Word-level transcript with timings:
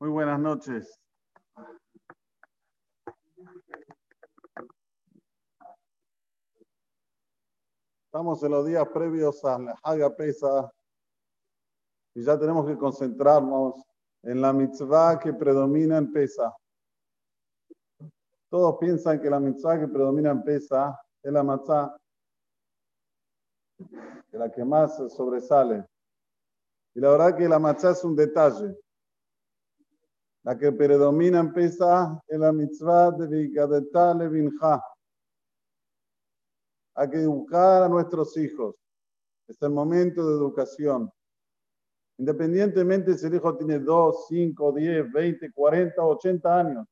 Muy 0.00 0.10
buenas 0.10 0.38
noches. 0.38 0.96
Estamos 8.04 8.40
en 8.44 8.52
los 8.52 8.64
días 8.64 8.86
previos 8.94 9.44
a 9.44 9.58
la 9.58 9.76
Haga 9.82 10.14
Pesa 10.14 10.72
y 12.14 12.22
ya 12.22 12.38
tenemos 12.38 12.64
que 12.68 12.78
concentrarnos 12.78 13.74
en 14.22 14.40
la 14.40 14.52
mitzvah 14.52 15.18
que 15.18 15.32
predomina 15.32 15.98
en 15.98 16.12
Pesa. 16.12 16.54
Todos 18.48 18.78
piensan 18.78 19.20
que 19.20 19.28
la 19.28 19.40
mitzvah 19.40 19.80
que 19.80 19.88
predomina 19.88 20.30
en 20.30 20.44
Pesa 20.44 20.96
es 21.20 21.32
la 21.32 21.42
matzah, 21.42 21.96
que 24.30 24.38
la 24.38 24.48
que 24.48 24.64
más 24.64 24.96
sobresale. 25.12 25.84
Y 26.94 27.00
la 27.00 27.10
verdad 27.10 27.36
que 27.36 27.48
la 27.48 27.58
matzah 27.58 27.90
es 27.90 28.04
un 28.04 28.14
detalle. 28.14 28.78
La 30.48 30.56
que 30.56 30.72
predomina 30.72 31.40
en 31.40 31.52
Pesa 31.52 32.22
es 32.26 32.38
la 32.38 32.50
mitzvah 32.54 33.10
de 33.10 33.26
Vikadetá 33.26 34.14
Levinja. 34.14 34.82
Hay 36.94 37.10
que 37.10 37.18
educar 37.18 37.82
a 37.82 37.88
nuestros 37.90 38.34
hijos. 38.38 38.74
Es 39.46 39.60
el 39.60 39.68
momento 39.68 40.26
de 40.26 40.36
educación. 40.36 41.12
Independientemente 42.16 43.18
si 43.18 43.26
el 43.26 43.34
hijo 43.34 43.58
tiene 43.58 43.78
2, 43.78 44.26
5, 44.28 44.72
10, 44.72 45.12
20, 45.12 45.52
40, 45.52 46.02
80 46.02 46.58
años. 46.58 46.86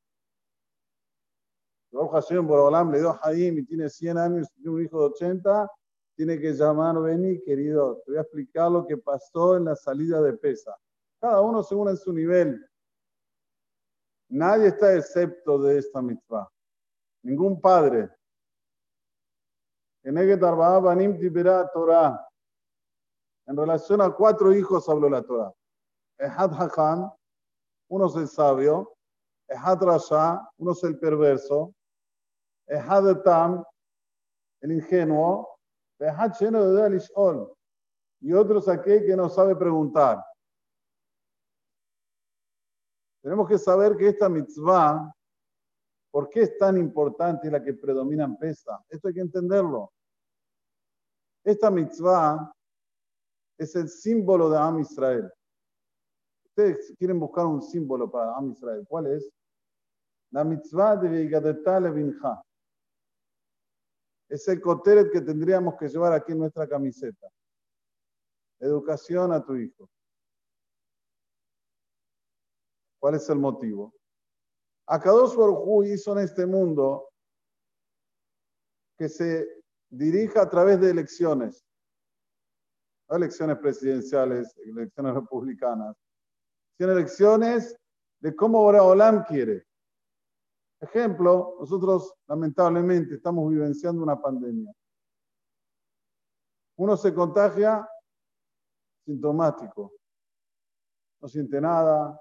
Hashem 2.12 2.46
Borolam 2.46 2.92
le 2.92 2.98
dio 2.98 3.14
Jaim 3.14 3.58
y 3.60 3.64
tiene 3.64 3.88
100 3.88 4.18
años 4.18 4.48
y 4.58 4.68
un 4.68 4.84
hijo 4.84 4.98
de 4.98 5.06
80, 5.14 5.66
tiene 6.14 6.38
que 6.38 6.52
llamar, 6.52 7.00
vení, 7.00 7.40
querido, 7.40 8.02
te 8.04 8.10
voy 8.10 8.18
a 8.18 8.20
explicar 8.20 8.70
lo 8.70 8.86
que 8.86 8.98
pasó 8.98 9.56
en 9.56 9.64
la 9.64 9.76
salida 9.76 10.20
de 10.20 10.34
pesa. 10.34 10.76
Cada 11.18 11.40
uno 11.40 11.62
según 11.62 11.88
en 11.88 11.96
su 11.96 12.12
nivel. 12.12 12.62
Nadie 14.28 14.68
está 14.68 14.94
excepto 14.94 15.58
de 15.58 15.78
esta 15.78 16.02
mitzvah. 16.02 16.50
Ningún 17.22 17.60
padre. 17.60 18.10
En 20.04 20.16
relación 23.56 24.00
a 24.00 24.10
cuatro 24.10 24.52
hijos 24.52 24.88
habló 24.88 25.08
la 25.08 25.22
Torah. 25.22 25.52
Ehad 26.18 26.52
Hakam, 26.52 27.12
uno 27.88 28.06
es 28.06 28.16
el 28.16 28.28
sabio. 28.28 28.96
Ehad 29.48 29.82
Rasha, 29.82 30.48
uno 30.58 30.72
es 30.72 30.82
el 30.84 30.98
perverso. 30.98 31.74
Ehad 32.66 33.22
Tam, 33.22 33.64
el 34.60 34.72
ingenuo. 34.72 35.58
Ehad 35.98 36.32
Sheno 36.32 36.72
de 36.72 36.82
Alishol. 36.82 37.52
Y 38.20 38.32
otro 38.32 38.58
es 38.58 38.68
aquel 38.68 39.06
que 39.06 39.16
no 39.16 39.28
sabe 39.28 39.54
preguntar. 39.56 40.24
Tenemos 43.26 43.48
que 43.48 43.58
saber 43.58 43.96
que 43.96 44.06
esta 44.06 44.28
mitzvah, 44.28 45.12
¿por 46.12 46.30
qué 46.30 46.42
es 46.42 46.56
tan 46.58 46.78
importante 46.78 47.48
y 47.48 47.50
la 47.50 47.60
que 47.60 47.74
predomina 47.74 48.22
en 48.22 48.36
Pesa? 48.36 48.80
Esto 48.88 49.08
hay 49.08 49.14
que 49.14 49.20
entenderlo. 49.20 49.92
Esta 51.42 51.68
mitzvah 51.68 52.54
es 53.58 53.74
el 53.74 53.88
símbolo 53.88 54.48
de 54.48 54.58
Am 54.58 54.78
Israel. 54.78 55.28
Ustedes 56.44 56.94
quieren 56.96 57.18
buscar 57.18 57.46
un 57.46 57.60
símbolo 57.60 58.08
para 58.08 58.36
Am 58.36 58.52
Israel. 58.52 58.86
¿Cuál 58.88 59.08
es? 59.08 59.28
La 60.30 60.44
mitzvah 60.44 60.94
de 60.94 61.08
Vigadetá 61.08 61.80
Levinja. 61.80 62.40
Es 64.28 64.46
el 64.46 64.60
coteret 64.60 65.10
que 65.10 65.20
tendríamos 65.20 65.74
que 65.74 65.88
llevar 65.88 66.12
aquí 66.12 66.30
en 66.30 66.38
nuestra 66.38 66.68
camiseta. 66.68 67.26
Educación 68.60 69.32
a 69.32 69.44
tu 69.44 69.56
hijo. 69.56 69.90
¿Cuál 73.06 73.14
es 73.14 73.30
el 73.30 73.38
motivo? 73.38 73.94
Akadosh 74.88 75.36
Baruj 75.36 75.84
hizo 75.84 76.10
en 76.18 76.24
este 76.24 76.44
mundo 76.44 77.08
que 78.98 79.08
se 79.08 79.46
dirija 79.88 80.42
a 80.42 80.50
través 80.50 80.80
de 80.80 80.90
elecciones, 80.90 81.64
no 83.08 83.16
elecciones 83.16 83.58
presidenciales, 83.58 84.56
elecciones 84.56 85.14
republicanas, 85.14 85.96
sino 86.76 86.90
elecciones 86.90 87.76
de 88.18 88.34
cómo 88.34 88.64
Olam 88.66 89.22
quiere. 89.22 89.64
Ejemplo, 90.80 91.58
nosotros 91.60 92.12
lamentablemente 92.26 93.14
estamos 93.14 93.48
vivenciando 93.48 94.02
una 94.02 94.20
pandemia. 94.20 94.72
Uno 96.76 96.96
se 96.96 97.14
contagia 97.14 97.88
sintomático, 99.04 99.92
no 101.20 101.28
siente 101.28 101.60
nada, 101.60 102.20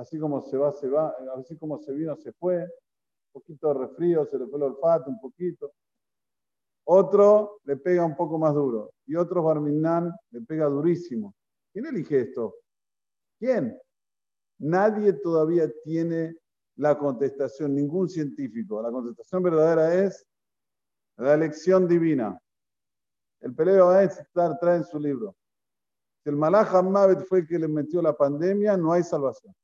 así 0.00 0.18
como 0.18 0.40
se 0.40 0.56
va, 0.56 0.72
se 0.72 0.88
va, 0.88 1.14
así 1.36 1.56
como 1.58 1.78
se 1.78 1.92
vino, 1.92 2.16
se 2.16 2.32
fue, 2.32 2.62
un 2.62 3.32
poquito 3.32 3.68
de 3.68 3.86
resfrío, 3.86 4.24
se 4.24 4.38
le 4.38 4.46
fue 4.46 4.58
el 4.58 4.64
olfato, 4.64 5.10
un 5.10 5.20
poquito. 5.20 5.74
Otro 6.84 7.60
le 7.64 7.76
pega 7.76 8.04
un 8.04 8.16
poco 8.16 8.38
más 8.38 8.54
duro 8.54 8.94
y 9.06 9.14
otro 9.14 9.42
Barminan 9.42 10.10
le 10.30 10.40
pega 10.40 10.66
durísimo. 10.66 11.34
¿Quién 11.72 11.86
elige 11.86 12.20
esto? 12.20 12.56
¿Quién? 13.38 13.78
Nadie 14.58 15.12
todavía 15.12 15.70
tiene 15.84 16.34
la 16.76 16.98
contestación, 16.98 17.74
ningún 17.74 18.08
científico. 18.08 18.82
La 18.82 18.90
contestación 18.90 19.42
verdadera 19.42 19.94
es 19.94 20.26
la 21.18 21.34
elección 21.34 21.86
divina. 21.86 22.40
El 23.40 23.54
peleo 23.54 23.98
estar 24.00 24.58
trae 24.58 24.78
en 24.78 24.84
su 24.84 24.98
libro. 24.98 25.36
Si 26.22 26.30
el 26.30 26.36
Malach 26.36 26.70
fue 27.28 27.40
el 27.40 27.46
que 27.46 27.58
le 27.58 27.68
metió 27.68 28.00
la 28.00 28.16
pandemia, 28.16 28.76
no 28.76 28.92
hay 28.92 29.02
salvación. 29.02 29.54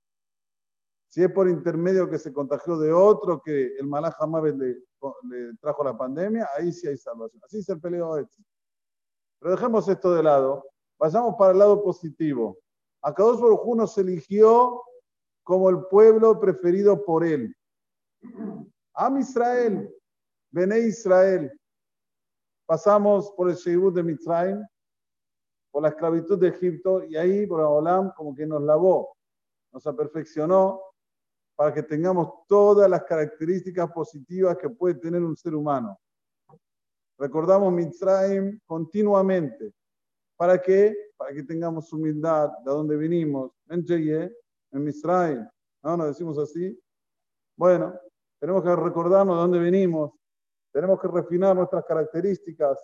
Si 1.16 1.22
es 1.22 1.32
por 1.32 1.48
intermedio 1.48 2.10
que 2.10 2.18
se 2.18 2.30
contagió 2.30 2.76
de 2.76 2.92
otro 2.92 3.40
que 3.40 3.74
el 3.78 3.86
Malach 3.86 4.16
Hamabet 4.20 4.54
le, 4.54 4.82
le, 5.22 5.56
trajo 5.62 5.82
la 5.82 5.96
pandemia, 5.96 6.46
ahí 6.54 6.70
sí 6.70 6.86
hay 6.86 6.98
salvación. 6.98 7.40
Así 7.42 7.60
es 7.60 7.68
el 7.70 7.80
peleo 7.80 8.18
este. 8.18 8.44
Pero 9.38 9.52
dejemos 9.52 9.88
esto 9.88 10.12
de 10.12 10.22
lado. 10.22 10.62
Vayamos 10.98 11.36
para 11.38 11.52
el 11.52 11.58
lado 11.58 11.82
positivo. 11.82 12.58
Akadosh 13.00 13.40
Baruj 13.40 13.76
nos 13.76 13.96
eligió 13.96 14.82
como 15.42 15.70
el 15.70 15.86
pueblo 15.86 16.38
preferido 16.38 17.02
por 17.02 17.24
él. 17.24 17.56
Am 18.92 19.16
Israel, 19.16 19.90
Bene 20.50 20.80
Israel. 20.80 21.50
Pasamos 22.66 23.30
por 23.30 23.48
el 23.48 23.56
Sheibut 23.56 23.94
de 23.94 24.02
Mitzrayim, 24.02 24.62
por 25.70 25.82
la 25.82 25.88
esclavitud 25.88 26.38
de 26.38 26.48
Egipto, 26.48 27.04
y 27.04 27.16
ahí, 27.16 27.46
por 27.46 27.62
Olam, 27.62 28.12
como 28.14 28.34
que 28.34 28.44
nos 28.44 28.60
lavó, 28.60 29.16
nos 29.72 29.86
aperfeccionó, 29.86 30.82
para 31.56 31.72
que 31.72 31.82
tengamos 31.82 32.46
todas 32.46 32.88
las 32.88 33.02
características 33.04 33.90
positivas 33.90 34.58
que 34.58 34.68
puede 34.68 34.94
tener 34.94 35.22
un 35.22 35.34
ser 35.34 35.54
humano. 35.54 35.98
Recordamos 37.18 37.72
Mitzrayim 37.72 38.60
continuamente. 38.66 39.72
¿Para 40.36 40.60
qué? 40.60 40.94
Para 41.16 41.32
que 41.32 41.42
tengamos 41.42 41.90
humildad 41.94 42.50
de 42.62 42.70
dónde 42.70 42.94
venimos. 42.96 43.52
En 43.70 43.84
en 43.88 44.84
Mitzrayim. 44.84 45.48
¿No? 45.82 45.96
¿Nos 45.96 46.08
decimos 46.08 46.38
así? 46.38 46.78
Bueno, 47.56 47.98
tenemos 48.38 48.62
que 48.62 48.76
recordarnos 48.76 49.36
de 49.36 49.40
dónde 49.40 49.58
venimos. 49.58 50.12
Tenemos 50.70 51.00
que 51.00 51.08
refinar 51.08 51.56
nuestras 51.56 51.86
características. 51.86 52.78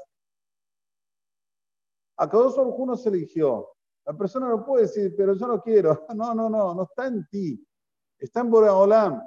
A 2.16 2.30
cada 2.30 2.48
uno 2.62 2.96
se 2.96 3.10
eligió. 3.10 3.68
La 4.06 4.14
persona 4.14 4.48
no 4.48 4.64
puede 4.64 4.84
decir, 4.84 5.14
pero 5.14 5.34
yo 5.34 5.46
no 5.46 5.60
quiero. 5.60 6.06
No, 6.16 6.34
no, 6.34 6.48
no, 6.48 6.74
no 6.74 6.82
está 6.84 7.06
en 7.06 7.26
ti. 7.28 7.62
Está 8.22 8.40
en 8.40 8.50
Boraholam. 8.50 9.20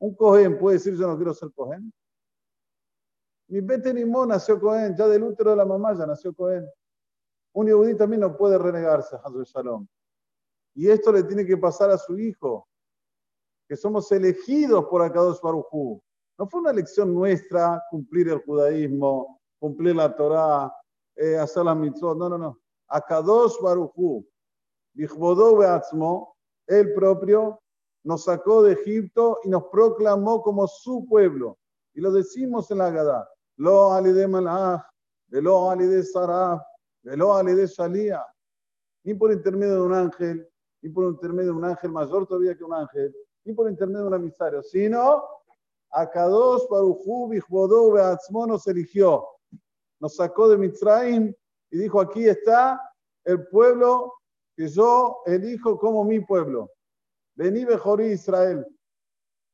Un 0.00 0.14
Cohen 0.14 0.58
puede 0.58 0.78
decir 0.78 0.96
yo 0.96 1.06
no 1.06 1.16
quiero 1.16 1.34
ser 1.34 1.52
Cohen. 1.52 1.92
Mi 3.48 3.60
Betenimó 3.60 4.24
nació 4.24 4.58
Cohen, 4.58 4.96
ya 4.96 5.06
del 5.06 5.22
útero 5.22 5.50
de 5.50 5.56
la 5.56 5.66
mamá 5.66 5.92
ya 5.94 6.06
nació 6.06 6.34
Cohen. 6.34 6.66
Un 7.52 7.66
Yehudí 7.66 7.94
también 7.94 8.20
no 8.20 8.34
puede 8.34 8.56
renegarse 8.56 9.16
a 9.16 9.30
Shalom. 9.44 9.86
Y 10.74 10.88
esto 10.88 11.12
le 11.12 11.24
tiene 11.24 11.44
que 11.44 11.58
pasar 11.58 11.90
a 11.90 11.98
su 11.98 12.18
hijo, 12.18 12.66
que 13.68 13.76
somos 13.76 14.10
elegidos 14.12 14.86
por 14.86 15.02
Akadosh 15.02 15.40
Barujú. 15.42 16.00
No 16.38 16.48
fue 16.48 16.60
una 16.60 16.70
elección 16.70 17.12
nuestra 17.12 17.82
cumplir 17.90 18.28
el 18.28 18.42
judaísmo, 18.44 19.40
cumplir 19.58 19.96
la 19.96 20.14
Torah, 20.14 20.72
eh, 21.16 21.36
hacer 21.36 21.64
las 21.64 21.76
mitzvot. 21.76 22.16
No, 22.16 22.30
no, 22.30 22.38
no. 22.38 22.58
Akadosh 22.86 23.60
Barujú, 23.60 24.26
Bichbodó 24.94 25.56
Beatzmo, 25.56 26.36
el 26.66 26.94
propio, 26.94 27.60
nos 28.08 28.24
sacó 28.24 28.62
de 28.62 28.72
Egipto 28.72 29.38
y 29.44 29.50
nos 29.50 29.64
proclamó 29.64 30.40
como 30.40 30.66
su 30.66 31.04
pueblo. 31.06 31.58
Y 31.92 32.00
lo 32.00 32.10
decimos 32.10 32.70
en 32.70 32.78
la 32.78 32.90
Gadá. 32.90 33.28
Lo 33.56 33.92
alide 33.92 34.26
malach, 34.26 34.82
lo 35.28 35.70
alide 35.70 36.02
saraf, 36.02 36.62
lo 37.02 37.34
alide 37.34 37.66
shalía. 37.66 38.24
Ni 39.04 39.12
por 39.12 39.30
intermedio 39.30 39.74
de 39.74 39.80
un 39.82 39.92
ángel, 39.92 40.48
ni 40.80 40.88
por 40.88 41.04
intermedio 41.04 41.52
de 41.52 41.58
un 41.58 41.66
ángel 41.66 41.92
mayor 41.92 42.26
todavía 42.26 42.56
que 42.56 42.64
un 42.64 42.72
ángel, 42.72 43.14
ni 43.44 43.52
por 43.52 43.68
intermedio 43.68 44.04
de 44.04 44.08
un 44.08 44.14
emisario, 44.14 44.62
sino 44.62 45.22
a 45.90 46.08
Kadosh 46.08 46.66
Baruchu 46.70 47.28
Bijbodó 47.28 47.92
Beatzmo 47.92 48.46
nos 48.46 48.66
eligió. 48.68 49.22
Nos 50.00 50.16
sacó 50.16 50.48
de 50.48 50.56
Mitzrayim 50.56 51.34
y 51.70 51.78
dijo, 51.78 52.00
aquí 52.00 52.26
está 52.26 52.80
el 53.24 53.46
pueblo 53.48 54.14
que 54.56 54.66
yo 54.66 55.18
elijo 55.26 55.78
como 55.78 56.04
mi 56.04 56.20
pueblo. 56.20 56.70
Vení 57.38 57.64
Bejorí 57.64 58.06
Israel. 58.06 58.66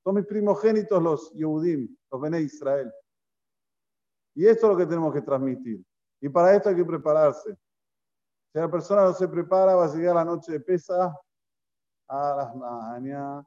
Son 0.02 0.14
mis 0.14 0.24
primogénitos 0.24 1.02
los 1.02 1.30
Yehudim, 1.32 1.94
los 2.10 2.20
Bené 2.20 2.40
Israel. 2.40 2.90
Y 4.34 4.46
esto 4.46 4.66
es 4.66 4.72
lo 4.72 4.78
que 4.78 4.86
tenemos 4.86 5.12
que 5.12 5.20
transmitir. 5.20 5.84
Y 6.18 6.30
para 6.30 6.54
esto 6.56 6.70
hay 6.70 6.76
que 6.76 6.84
prepararse. 6.84 7.54
Si 8.52 8.58
la 8.58 8.70
persona 8.70 9.04
no 9.04 9.12
se 9.12 9.28
prepara, 9.28 9.74
va 9.74 9.84
a 9.84 9.94
llegar 9.94 10.14
la 10.14 10.24
noche 10.24 10.52
de 10.52 10.60
pesa 10.60 11.14
a 12.08 12.34
las 12.36 12.56
mañanas. 12.56 13.44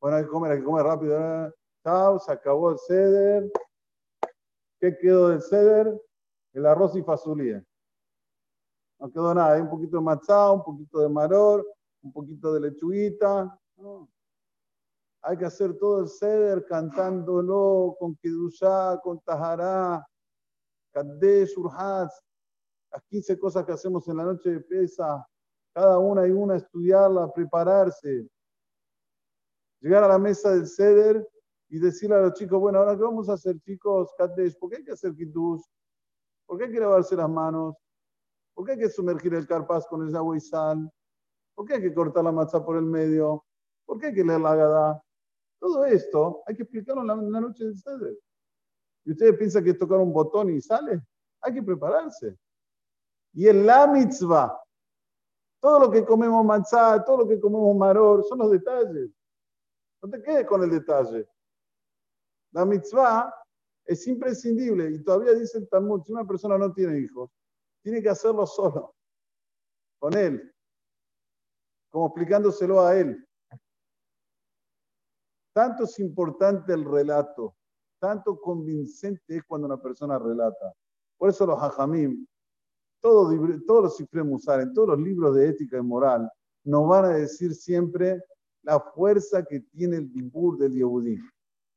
Bueno, 0.00 0.16
hay 0.16 0.22
que 0.22 0.30
comer, 0.30 0.52
hay 0.52 0.58
que 0.58 0.64
comer 0.64 0.86
rápido. 0.86 1.52
Chao, 1.82 2.20
se 2.20 2.30
acabó 2.30 2.70
el 2.70 2.78
ceder. 2.78 3.50
¿Qué 4.78 4.96
quedó 4.96 5.30
del 5.30 5.42
ceder? 5.42 6.00
El 6.52 6.64
arroz 6.64 6.94
y 6.94 7.02
fasulía. 7.02 7.64
No 9.00 9.10
quedó 9.10 9.34
nada, 9.34 9.54
hay 9.54 9.62
un 9.62 9.70
poquito 9.70 9.96
de 9.96 10.02
matzá, 10.04 10.52
un 10.52 10.62
poquito 10.62 11.00
de 11.00 11.08
maror, 11.08 11.66
un 12.02 12.12
poquito 12.12 12.52
de 12.54 12.60
lechuguita. 12.60 13.58
Hay 15.22 15.36
que 15.36 15.44
hacer 15.44 15.76
todo 15.78 16.00
el 16.00 16.08
ceder 16.08 16.64
cantándolo 16.64 17.96
con 17.98 18.16
Kedushá, 18.16 18.98
con 19.02 19.20
Tahará, 19.20 20.06
Kadesh, 20.92 21.56
Urhaz, 21.58 22.22
las 22.90 23.02
15 23.04 23.38
cosas 23.38 23.64
que 23.64 23.72
hacemos 23.72 24.08
en 24.08 24.16
la 24.16 24.24
noche 24.24 24.50
de 24.50 24.60
pesa, 24.60 25.26
cada 25.72 25.98
una 25.98 26.26
y 26.26 26.30
una 26.30 26.56
estudiarla, 26.56 27.32
prepararse, 27.32 28.26
llegar 29.80 30.04
a 30.04 30.08
la 30.08 30.18
mesa 30.18 30.50
del 30.50 30.66
ceder 30.66 31.26
y 31.68 31.78
decirle 31.78 32.16
a 32.16 32.22
los 32.22 32.34
chicos, 32.34 32.58
bueno, 32.58 32.78
ahora 32.78 32.96
qué 32.96 33.02
vamos 33.02 33.28
a 33.28 33.34
hacer, 33.34 33.60
chicos, 33.60 34.12
Kadesh, 34.18 34.58
¿por 34.58 34.70
qué 34.70 34.76
hay 34.78 34.84
que 34.84 34.92
hacer 34.92 35.14
Kiddush? 35.14 35.62
¿Por 36.46 36.58
qué 36.58 36.64
hay 36.64 36.72
que 36.72 36.80
lavarse 36.80 37.14
las 37.14 37.30
manos? 37.30 37.76
¿Por 38.54 38.66
qué 38.66 38.72
hay 38.72 38.78
que 38.78 38.90
sumergir 38.90 39.34
el 39.34 39.46
carpaz 39.46 39.86
con 39.86 40.06
el 40.06 40.16
agua 40.16 40.36
y 40.36 40.40
sal? 40.40 40.90
¿Por 41.60 41.68
qué 41.68 41.74
hay 41.74 41.82
que 41.82 41.92
cortar 41.92 42.24
la 42.24 42.32
matzá 42.32 42.64
por 42.64 42.78
el 42.78 42.86
medio? 42.86 43.44
¿Por 43.84 43.98
qué 43.98 44.06
hay 44.06 44.14
que 44.14 44.24
leer 44.24 44.40
la 44.40 44.56
Gadá? 44.56 45.04
Todo 45.58 45.84
esto 45.84 46.42
hay 46.46 46.56
que 46.56 46.62
explicarlo 46.62 47.02
en 47.02 47.30
la, 47.30 47.38
noche 47.38 47.66
del 47.66 47.76
ceder. 47.76 48.18
Y 49.04 49.10
ustedes 49.10 49.36
piensan 49.36 49.62
que 49.64 49.72
es 49.72 49.78
tocar 49.78 49.98
un 49.98 50.10
botón 50.10 50.48
y 50.48 50.62
sale. 50.62 51.02
Hay 51.42 51.52
que 51.52 51.62
prepararse. 51.62 52.34
Y 53.34 53.46
en 53.46 53.66
la 53.66 53.86
mitzvah, 53.86 54.58
todo 55.60 55.80
lo 55.80 55.90
que 55.90 56.02
comemos 56.02 56.42
matzá, 56.46 57.04
todo 57.04 57.18
lo 57.18 57.28
que 57.28 57.38
comemos 57.38 57.76
maror, 57.76 58.24
son 58.24 58.38
los 58.38 58.50
detalles. 58.52 59.10
No 60.02 60.08
te 60.08 60.22
quedes 60.22 60.46
con 60.46 60.62
el 60.62 60.70
detalle. 60.70 61.28
La 62.52 62.64
mitzvah 62.64 63.34
es 63.84 64.06
imprescindible 64.06 64.92
y 64.92 65.04
todavía 65.04 65.34
dice 65.34 65.58
el 65.58 65.68
Talmud, 65.68 66.04
si 66.04 66.12
una 66.12 66.26
persona 66.26 66.56
no 66.56 66.72
tiene 66.72 67.00
hijos, 67.00 67.30
tiene 67.82 68.02
que 68.02 68.08
hacerlo 68.08 68.46
solo, 68.46 68.94
con 69.98 70.16
él, 70.16 70.50
como 71.90 72.06
explicándoselo 72.06 72.80
a 72.80 72.96
él. 72.96 73.26
Tanto 75.52 75.84
es 75.84 75.98
importante 75.98 76.72
el 76.72 76.84
relato, 76.84 77.56
tanto 77.98 78.40
convincente 78.40 79.36
es 79.36 79.44
cuando 79.44 79.66
una 79.66 79.80
persona 79.80 80.18
relata. 80.18 80.72
Por 81.18 81.28
eso 81.28 81.44
los 81.44 81.60
hajamim, 81.60 82.24
todos, 83.00 83.34
todos 83.66 83.82
los 83.82 83.96
Sifrem 83.96 84.30
en 84.32 84.72
todos 84.72 84.88
los 84.88 84.98
libros 84.98 85.34
de 85.34 85.48
ética 85.48 85.78
y 85.78 85.82
moral, 85.82 86.30
nos 86.64 86.88
van 86.88 87.06
a 87.06 87.08
decir 87.08 87.54
siempre 87.54 88.22
la 88.62 88.78
fuerza 88.78 89.44
que 89.44 89.60
tiene 89.60 89.96
el 89.96 90.12
dibur 90.12 90.56
del 90.56 90.72
Yehudí. 90.72 91.18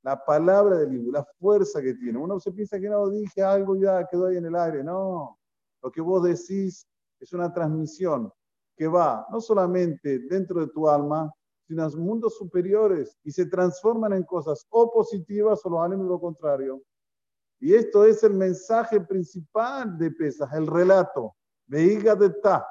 La 0.03 0.23
palabra 0.23 0.77
del 0.77 0.91
libro, 0.91 1.11
la 1.13 1.25
fuerza 1.39 1.81
que 1.81 1.93
tiene. 1.93 2.19
Uno 2.19 2.39
se 2.39 2.51
piensa 2.51 2.79
que 2.79 2.89
no, 2.89 3.09
dije 3.09 3.41
algo 3.41 3.77
ya 3.77 4.05
quedó 4.05 4.27
ahí 4.27 4.35
en 4.35 4.45
el 4.45 4.55
aire. 4.55 4.83
No, 4.83 5.39
lo 5.81 5.91
que 5.91 6.01
vos 6.01 6.23
decís 6.23 6.85
es 7.21 7.31
una 7.31 7.51
transmisión 7.53 8.31
que 8.75 8.87
va 8.87 9.25
no 9.31 9.39
solamente 9.39 10.19
dentro 10.29 10.59
de 10.61 10.67
tu 10.67 10.87
alma, 10.87 11.31
sino 11.67 11.81
en 11.81 11.85
los 11.85 11.95
mundos 11.95 12.37
superiores 12.37 13.17
y 13.23 13.31
se 13.31 13.45
transforman 13.45 14.13
en 14.13 14.23
cosas 14.23 14.65
o 14.69 14.91
positivas 14.91 15.65
o 15.65 15.69
lo 15.69 15.81
haremos 15.81 16.07
lo 16.07 16.19
contrario. 16.19 16.81
Y 17.59 17.73
esto 17.73 18.05
es 18.05 18.23
el 18.23 18.33
mensaje 18.33 18.99
principal 18.99 19.97
de 19.97 20.11
Pesas, 20.11 20.51
el 20.53 20.67
relato. 20.67 21.35
Veiga 21.65 22.15
de 22.15 22.29
ta. 22.29 22.67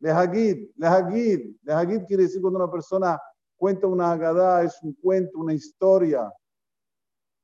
Lehagid, 0.00 0.70
lehagid. 0.76 1.56
Lehagid 1.62 2.04
quiere 2.06 2.24
decir 2.24 2.40
cuando 2.40 2.58
una 2.58 2.70
persona 2.70 3.20
cuenta 3.56 3.86
una 3.86 4.12
agadá, 4.12 4.64
es 4.64 4.82
un 4.82 4.94
cuento, 4.94 5.38
una 5.38 5.54
historia. 5.54 6.32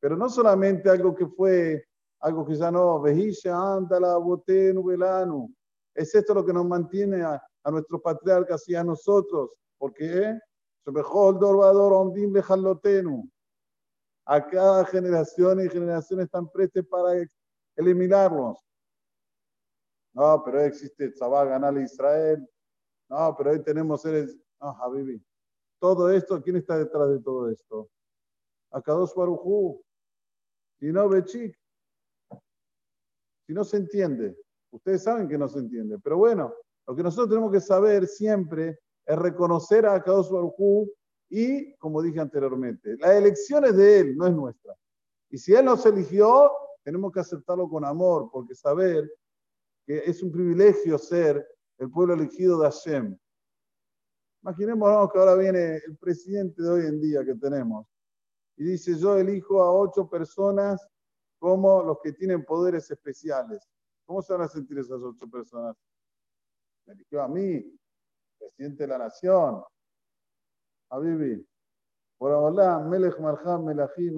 Pero 0.00 0.16
no 0.16 0.28
solamente 0.28 0.90
algo 0.90 1.14
que 1.14 1.26
fue, 1.26 1.84
algo 2.20 2.44
que 2.44 2.56
ya 2.56 2.70
no, 2.70 3.00
Vehisha, 3.00 3.54
Andala, 3.54 4.16
Botenu, 4.16 4.82
Velanu. 4.82 5.54
Es 5.96 6.14
esto 6.14 6.34
lo 6.34 6.44
que 6.44 6.52
nos 6.52 6.66
mantiene 6.66 7.22
a, 7.22 7.42
a 7.64 7.70
nuestros 7.70 8.00
patriarcas 8.02 8.68
y 8.68 8.74
a 8.74 8.84
nosotros. 8.84 9.50
¿Por 9.78 9.92
qué? 9.94 10.38
A 14.24 14.46
cada 14.46 14.84
generación 14.84 15.60
y 15.60 15.68
generación 15.68 16.20
están 16.20 16.48
prestes 16.48 16.86
para 16.86 17.26
eliminarlos. 17.76 18.58
No, 20.14 20.42
pero 20.44 20.60
existe 20.60 21.10
Tzabá 21.10 21.44
ganar 21.44 21.76
Israel. 21.78 22.48
No, 23.08 23.34
pero 23.36 23.50
hoy 23.50 23.62
tenemos 23.62 24.02
seres. 24.02 24.38
No, 24.60 24.68
Habibi. 24.68 25.22
Todo 25.78 26.10
esto, 26.10 26.40
¿quién 26.42 26.56
está 26.56 26.78
detrás 26.78 27.08
de 27.10 27.20
todo 27.20 27.50
esto? 27.50 27.90
Akadosh 28.70 29.14
Barujú. 29.14 29.82
Si 30.78 30.86
no, 30.92 31.08
Bechik. 31.08 31.58
Si 33.46 33.52
no 33.52 33.64
se 33.64 33.78
entiende. 33.78 34.36
Ustedes 34.76 35.02
saben 35.02 35.26
que 35.26 35.38
no 35.38 35.48
se 35.48 35.58
entiende. 35.58 35.98
Pero 35.98 36.18
bueno, 36.18 36.54
lo 36.86 36.94
que 36.94 37.02
nosotros 37.02 37.30
tenemos 37.30 37.50
que 37.50 37.60
saber 37.60 38.06
siempre 38.06 38.78
es 39.06 39.18
reconocer 39.18 39.86
a 39.86 39.94
Akadosh 39.94 40.30
Barujú 40.30 40.92
y, 41.30 41.74
como 41.76 42.02
dije 42.02 42.20
anteriormente, 42.20 42.96
la 42.98 43.16
elección 43.16 43.64
es 43.64 43.76
de 43.76 44.00
Él, 44.00 44.16
no 44.16 44.26
es 44.26 44.34
nuestra. 44.34 44.74
Y 45.30 45.38
si 45.38 45.54
Él 45.54 45.64
nos 45.64 45.84
eligió, 45.86 46.52
tenemos 46.84 47.10
que 47.10 47.20
aceptarlo 47.20 47.68
con 47.68 47.84
amor, 47.84 48.28
porque 48.30 48.54
saber 48.54 49.10
que 49.86 49.98
es 49.98 50.22
un 50.22 50.30
privilegio 50.30 50.98
ser 50.98 51.46
el 51.78 51.90
pueblo 51.90 52.14
elegido 52.14 52.60
de 52.60 52.66
Hashem. 52.66 53.18
Imaginémonos 54.42 55.10
que 55.10 55.18
ahora 55.18 55.34
viene 55.34 55.76
el 55.76 55.96
presidente 55.96 56.62
de 56.62 56.68
hoy 56.68 56.86
en 56.86 57.00
día 57.00 57.24
que 57.24 57.34
tenemos 57.34 57.86
y 58.56 58.64
dice, 58.64 58.96
yo 58.98 59.16
elijo 59.16 59.62
a 59.62 59.72
ocho 59.72 60.08
personas 60.08 60.86
como 61.38 61.82
los 61.82 61.98
que 62.02 62.12
tienen 62.12 62.44
poderes 62.44 62.90
especiales. 62.90 63.66
¿Cómo 64.06 64.22
se 64.22 64.32
van 64.32 64.42
a 64.42 64.48
sentir 64.48 64.78
esas 64.78 65.02
ocho 65.02 65.28
personas? 65.28 65.76
Me 66.86 66.94
eligió 66.94 67.22
a 67.22 67.28
mí, 67.28 67.78
presidente 68.38 68.84
de 68.84 68.88
la 68.88 68.98
nación, 68.98 69.62
a 70.90 70.98
Bibi. 70.98 71.44
Por 72.16 72.32
Allah, 72.32 72.78
Melech 72.78 73.18
Marham, 73.18 73.64
Melachim, 73.64 74.14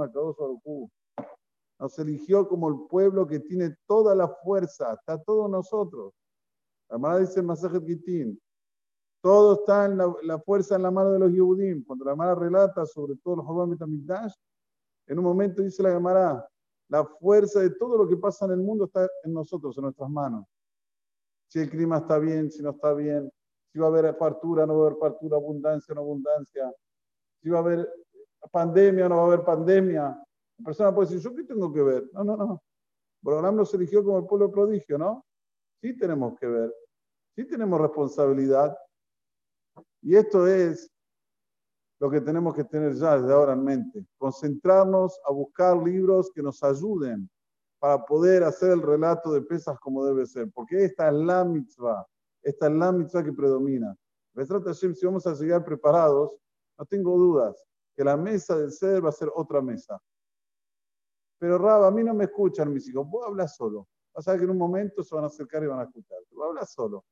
Nos 1.80 1.98
eligió 1.98 2.46
como 2.46 2.68
el 2.68 2.86
pueblo 2.88 3.26
que 3.26 3.40
tiene 3.40 3.74
toda 3.86 4.14
la 4.14 4.28
fuerza, 4.28 4.92
está 4.92 5.20
todos 5.22 5.50
nosotros. 5.50 6.12
La 6.90 6.96
hermana 6.96 7.18
dice 7.18 7.42
Masajet 7.42 7.84
Gitín, 7.84 8.40
todo 9.22 9.54
está 9.54 9.86
en 9.86 9.98
la, 9.98 10.38
fuerza 10.38 10.76
en 10.76 10.82
la 10.82 10.90
mano 10.90 11.12
de 11.12 11.18
los 11.18 11.32
Yehudim. 11.32 11.84
Cuando 11.84 12.04
la 12.04 12.12
hermana 12.12 12.34
relata 12.34 12.86
sobre 12.86 13.16
todo 13.16 13.36
los 13.36 13.46
Jorban 13.46 13.70
Betamikdash, 13.70 14.34
en 15.06 15.18
un 15.18 15.24
momento 15.24 15.62
dice 15.62 15.82
la 15.82 15.90
Gemara, 15.90 16.48
la 16.88 17.04
fuerza 17.04 17.60
de 17.60 17.70
todo 17.70 17.98
lo 17.98 18.08
que 18.08 18.16
pasa 18.16 18.46
en 18.46 18.52
el 18.52 18.58
mundo 18.58 18.86
está 18.86 19.06
en 19.24 19.32
nosotros, 19.32 19.76
en 19.76 19.84
nuestras 19.84 20.10
manos. 20.10 20.46
Si 21.48 21.58
el 21.58 21.70
clima 21.70 21.98
está 21.98 22.18
bien, 22.18 22.50
si 22.50 22.62
no 22.62 22.70
está 22.70 22.92
bien, 22.94 23.30
si 23.72 23.78
va 23.78 23.86
a 23.86 23.88
haber 23.88 24.16
partura, 24.16 24.66
no 24.66 24.78
va 24.78 24.84
a 24.84 24.86
haber 24.88 24.98
partura, 24.98 25.36
abundancia, 25.36 25.94
no 25.94 26.00
abundancia, 26.00 26.72
si 27.40 27.48
va 27.48 27.58
a 27.58 27.62
haber 27.62 27.88
pandemia, 28.50 29.08
no 29.08 29.16
va 29.16 29.22
a 29.22 29.26
haber 29.26 29.44
pandemia. 29.44 30.02
La 30.58 30.64
persona 30.64 30.94
puede 30.94 31.08
decir, 31.08 31.22
¿yo 31.22 31.36
qué 31.36 31.44
tengo 31.44 31.72
que 31.72 31.82
ver? 31.82 32.10
No, 32.12 32.24
no, 32.24 32.36
no. 32.36 32.62
Abraham 33.24 33.56
nos 33.56 33.74
eligió 33.74 34.02
como 34.04 34.18
el 34.18 34.26
pueblo 34.26 34.50
prodigio, 34.50 34.96
¿no? 34.96 35.24
Sí 35.80 35.96
tenemos 35.96 36.38
que 36.38 36.46
ver, 36.46 36.74
sí 37.36 37.46
tenemos 37.46 37.80
responsabilidad. 37.80 38.76
Y 40.02 40.16
esto 40.16 40.46
es 40.46 40.90
lo 42.00 42.10
que 42.10 42.20
tenemos 42.20 42.54
que 42.54 42.64
tener 42.64 42.94
ya 42.94 43.18
desde 43.18 43.32
ahora 43.32 43.54
en 43.54 43.64
mente. 43.64 44.06
Concentrarnos 44.18 45.20
a 45.26 45.32
buscar 45.32 45.76
libros 45.76 46.30
que 46.32 46.42
nos 46.42 46.62
ayuden 46.62 47.28
para 47.78 48.04
poder 48.04 48.44
hacer 48.44 48.72
el 48.72 48.82
relato 48.82 49.32
de 49.32 49.42
pesas 49.42 49.78
como 49.80 50.04
debe 50.04 50.26
ser. 50.26 50.50
Porque 50.52 50.84
esta 50.84 51.08
es 51.08 51.14
la 51.14 51.44
mitzvah. 51.44 52.06
Esta 52.42 52.66
es 52.66 52.72
la 52.72 52.92
mitzvah 52.92 53.24
que 53.24 53.32
predomina. 53.32 53.96
Si 54.72 55.04
vamos 55.04 55.26
a 55.26 55.34
llegar 55.34 55.64
preparados, 55.64 56.38
no 56.78 56.84
tengo 56.86 57.16
dudas 57.16 57.66
que 57.96 58.04
la 58.04 58.16
mesa 58.16 58.56
del 58.56 58.70
ser 58.70 59.04
va 59.04 59.08
a 59.08 59.12
ser 59.12 59.28
otra 59.34 59.60
mesa. 59.60 60.00
Pero 61.38 61.58
Raba, 61.58 61.88
a 61.88 61.90
mí 61.90 62.04
no 62.04 62.14
me 62.14 62.24
escuchan 62.24 62.72
mis 62.72 62.88
hijos. 62.88 63.08
Vos 63.08 63.26
hablas 63.26 63.56
solo. 63.56 63.88
Vas 64.14 64.26
a 64.28 64.32
ver 64.32 64.40
que 64.40 64.44
en 64.44 64.50
un 64.50 64.58
momento 64.58 65.02
se 65.02 65.14
van 65.14 65.24
a 65.24 65.26
acercar 65.26 65.62
y 65.64 65.66
van 65.66 65.80
a 65.80 65.84
escuchar. 65.84 66.18
Vos 66.30 66.46
hablas 66.46 66.72
solo. 66.72 67.04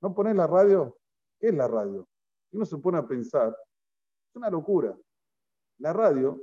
¿No 0.00 0.14
pones 0.14 0.34
la 0.34 0.46
radio? 0.46 0.96
¿Qué 1.38 1.48
es 1.48 1.54
la 1.54 1.68
radio? 1.68 2.08
Y 2.52 2.56
uno 2.56 2.66
se 2.66 2.78
pone 2.78 2.98
a 2.98 3.06
pensar, 3.06 3.56
es 4.28 4.36
una 4.36 4.50
locura. 4.50 4.96
La 5.78 5.92
radio 5.92 6.40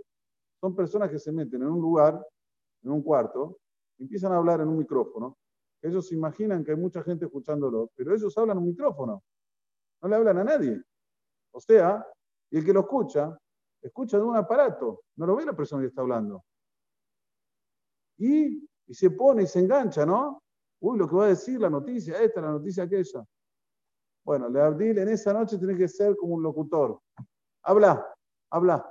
son 0.60 0.75
personas 0.75 1.10
que 1.10 1.20
se 1.20 1.32
meten 1.32 1.62
en 1.62 1.70
un 1.70 1.80
lugar, 1.80 2.22
en 2.84 2.92
un 2.92 3.01
cuarto, 3.01 3.60
empiezan 4.00 4.32
a 4.34 4.38
hablar 4.38 4.62
en 4.62 4.68
un 4.68 4.78
micrófono. 4.78 5.38
Ellos 5.82 6.08
se 6.08 6.16
imaginan 6.16 6.63
que 6.63 6.72
hay 6.72 6.78
mucha 6.78 7.04
gente 7.04 7.25
escuchándolo, 7.25 7.92
pero 7.96 8.13
ellos 8.13 8.38
hablan 8.38 8.58
en 8.58 8.63
un 8.63 8.70
micrófono. 8.70 9.24
no 10.01 10.10
le 10.10 10.16
hablan 10.16 10.39
a 10.39 10.44
nadie. 10.44 10.82
O 11.51 11.60
sea, 11.60 12.06
y 12.50 12.58
el 12.58 12.66
que 12.66 12.74
lo 12.74 12.82
escucha, 12.82 13.38
escucha 13.82 14.18
de 14.18 14.24
un 14.24 14.36
aparato, 14.36 15.04
no 15.16 15.25
lo 15.25 15.36
ve 15.36 15.46
la 15.46 15.56
persona 15.56 15.82
que 15.82 15.88
está 15.88 16.01
hablando. 16.01 16.44
Y, 18.18 18.68
y 18.88 18.94
se 18.94 19.12
pone 19.12 19.44
y 19.44 19.48
se 19.48 19.60
engancha, 19.60 20.06
¿no? 20.06 20.42
Uy, 20.82 20.98
lo 20.98 21.08
que 21.08 21.16
va 21.16 21.25
a 21.25 21.30
decir 21.30 21.60
la 21.60 21.70
noticia, 21.70 22.22
esta, 22.22 22.42
la 22.42 22.51
noticia 22.51 22.84
aquella. 22.84 23.24
Bueno, 24.29 24.48
le 24.48 24.62
Abdil 24.62 24.95
en 25.00 25.09
esa 25.09 25.33
noche 25.33 25.57
tiene 25.57 25.75
que 25.75 25.88
ser 25.88 26.15
como 26.15 26.36
un 26.36 26.43
locutor. 26.43 27.01
Habla, 27.63 28.13
habla. 28.51 28.88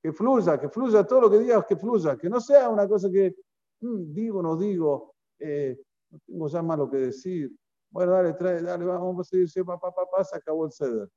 Que 0.00 0.12
fluya, 0.12 0.56
que 0.56 0.68
fluya 0.68 1.04
todo 1.04 1.22
lo 1.22 1.30
que 1.32 1.40
digas, 1.40 1.66
que 1.66 1.74
fluya. 1.74 2.16
Que 2.16 2.30
no 2.30 2.40
sea 2.40 2.70
una 2.70 2.86
cosa 2.86 3.10
que 3.10 3.34
mm, 3.80 4.12
digo, 4.14 4.40
no 4.40 4.56
digo, 4.56 5.16
eh, 5.40 5.76
no 6.10 6.20
tengo 6.24 6.46
ya 6.46 6.62
más 6.62 6.78
lo 6.78 6.88
que 6.88 6.96
decir. 6.98 7.50
Bueno, 7.90 8.12
dale, 8.12 8.34
trae, 8.34 8.62
dale, 8.62 8.84
vamos 8.84 9.18
a 9.18 9.24
seguir, 9.24 9.64
papá, 9.64 9.92
papá, 9.92 10.22
se 10.22 10.36
acabó 10.36 10.66
el 10.66 10.70
ceder. 10.70 11.08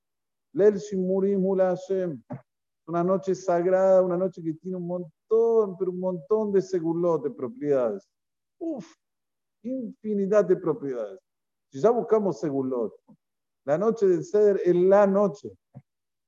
Lel 0.54 0.78
Shimurim. 0.78 1.46
Una 2.88 3.04
noche 3.04 3.36
sagrada, 3.36 4.02
una 4.02 4.18
noche 4.18 4.42
que 4.42 4.56
tiene 4.56 4.78
un 4.78 4.88
montón, 4.88 5.78
pero 5.78 5.92
un 5.92 6.00
montón 6.00 6.52
de 6.52 6.64
segulot, 6.64 7.22
de 7.22 7.30
propiedades. 7.30 8.10
Uf, 8.58 8.92
infinidad 9.62 10.46
de 10.46 10.56
propiedades. 10.56 11.29
Si 11.72 11.80
ya 11.80 11.92
buscamos 11.92 12.40
segulot, 12.40 12.94
la 13.66 13.78
noche 13.78 14.08
del 14.08 14.24
ceder 14.24 14.60
es 14.66 14.76
la 14.76 15.06
noche. 15.06 15.52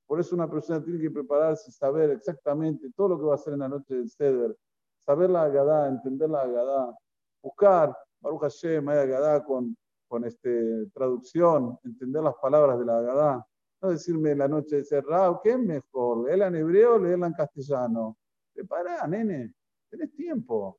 Por 0.06 0.20
eso 0.20 0.36
una 0.36 0.48
persona 0.48 0.82
tiene 0.82 1.00
que 1.00 1.10
prepararse 1.10 1.70
y 1.70 1.72
saber 1.72 2.10
exactamente 2.10 2.90
todo 2.94 3.08
lo 3.08 3.18
que 3.18 3.24
va 3.24 3.32
a 3.32 3.34
hacer 3.34 3.54
en 3.54 3.60
la 3.60 3.68
noche 3.68 3.94
del 3.94 4.08
ceder. 4.08 4.56
Saber 5.00 5.30
la 5.30 5.44
Agadá, 5.44 5.88
entender 5.88 6.30
la 6.30 6.42
Agadá, 6.42 6.96
buscar 7.42 7.96
Baruch 8.20 8.42
Hashem, 8.42 8.88
Agadá 8.88 9.42
con, 9.42 9.76
con 10.06 10.24
este, 10.24 10.86
traducción, 10.94 11.76
entender 11.82 12.22
las 12.22 12.34
palabras 12.40 12.78
de 12.78 12.84
la 12.84 12.98
Agadá. 12.98 13.46
No 13.80 13.90
decirme 13.90 14.36
la 14.36 14.46
noche 14.46 14.76
de 14.76 14.84
cerrado, 14.84 15.40
¿qué 15.42 15.50
es 15.50 15.58
mejor? 15.58 16.24
¿Leerla 16.24 16.46
en 16.46 16.56
hebreo 16.56 16.94
o 16.94 16.98
leerla 16.98 17.26
en 17.26 17.32
castellano? 17.32 18.16
Prepara, 18.54 19.04
nene, 19.08 19.52
tenés 19.90 20.14
tiempo. 20.14 20.78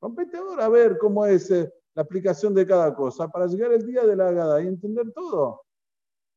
Rompete 0.00 0.38
ahora 0.38 0.64
a 0.64 0.68
ver 0.70 0.96
cómo 0.96 1.26
es 1.26 1.50
eh, 1.50 1.70
la 1.94 2.02
aplicación 2.02 2.54
de 2.54 2.66
cada 2.66 2.94
cosa 2.94 3.28
para 3.28 3.46
llegar 3.46 3.72
el 3.72 3.86
día 3.86 4.04
de 4.04 4.16
la 4.16 4.28
Agada 4.28 4.62
y 4.62 4.66
entender 4.66 5.12
todo. 5.12 5.62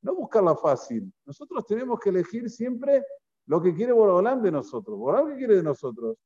No 0.01 0.15
buscarla 0.15 0.55
fácil. 0.55 1.11
Nosotros 1.25 1.65
tenemos 1.65 1.99
que 1.99 2.09
elegir 2.09 2.49
siempre 2.49 3.03
lo 3.47 3.61
que 3.61 3.73
quiere 3.73 3.91
Borolán 3.91 4.41
de 4.41 4.51
nosotros. 4.51 4.97
¿Borolán 4.97 5.31
qué 5.31 5.37
quiere 5.37 5.55
de 5.55 5.63
nosotros? 5.63 6.17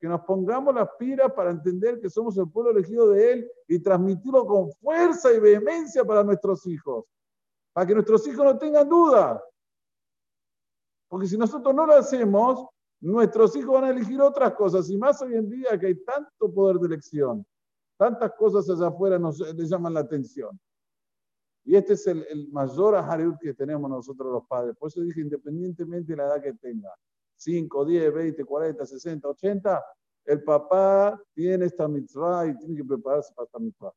Que 0.00 0.08
nos 0.08 0.22
pongamos 0.22 0.74
las 0.74 0.88
piras 0.98 1.32
para 1.32 1.50
entender 1.50 2.00
que 2.00 2.08
somos 2.08 2.36
el 2.38 2.50
pueblo 2.50 2.70
elegido 2.70 3.10
de 3.10 3.32
Él 3.32 3.50
y 3.68 3.78
transmitirlo 3.78 4.46
con 4.46 4.72
fuerza 4.72 5.32
y 5.32 5.38
vehemencia 5.38 6.04
para 6.04 6.24
nuestros 6.24 6.66
hijos 6.66 7.04
para 7.72 7.86
que 7.86 7.94
nuestros 7.94 8.26
hijos 8.26 8.44
no 8.44 8.58
tengan 8.58 8.88
duda. 8.88 9.42
Porque 11.08 11.26
si 11.26 11.36
nosotros 11.36 11.74
no 11.74 11.86
lo 11.86 11.94
hacemos, 11.94 12.66
nuestros 13.00 13.56
hijos 13.56 13.74
van 13.74 13.84
a 13.84 13.90
elegir 13.90 14.20
otras 14.20 14.54
cosas. 14.54 14.88
Y 14.90 14.96
más 14.96 15.20
hoy 15.22 15.34
en 15.34 15.48
día 15.48 15.78
que 15.78 15.86
hay 15.86 16.04
tanto 16.04 16.52
poder 16.52 16.76
de 16.76 16.86
elección, 16.86 17.44
Tantas 18.02 18.32
cosas 18.32 18.68
hacia 18.68 18.88
afuera 18.88 19.16
nos 19.16 19.38
le 19.38 19.64
llaman 19.64 19.94
la 19.94 20.00
atención. 20.00 20.58
Y 21.62 21.76
este 21.76 21.92
es 21.92 22.04
el, 22.08 22.26
el 22.28 22.48
mayor 22.50 22.96
ajariut 22.96 23.38
que 23.38 23.54
tenemos 23.54 23.88
nosotros 23.88 24.32
los 24.32 24.44
padres. 24.48 24.74
Por 24.76 24.88
eso 24.88 25.00
dije, 25.02 25.20
independientemente 25.20 26.10
de 26.10 26.16
la 26.16 26.24
edad 26.24 26.42
que 26.42 26.52
tenga, 26.54 26.92
5, 27.36 27.84
10, 27.84 28.12
20, 28.12 28.44
40, 28.44 28.86
60, 28.86 29.28
80, 29.28 29.84
el 30.24 30.42
papá 30.42 31.22
tiene 31.32 31.66
esta 31.66 31.86
mitzvah 31.86 32.48
y 32.48 32.58
tiene 32.58 32.74
que 32.78 32.84
prepararse 32.84 33.32
para 33.36 33.46
esta 33.46 33.60
mitzvah. 33.60 33.92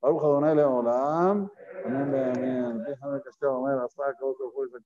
Baruch 0.00 0.22
Adonai 0.22 0.54
Leolam. 0.54 1.50
Amén, 1.84 2.14
amén. 2.36 2.84
Déjame 2.84 3.20
que 3.22 3.28
esté 3.28 3.44
Omer, 3.46 3.76
hasta 3.80 4.14
que 4.16 4.24
otro 4.24 4.52
juez, 4.52 4.70
de 4.70 4.80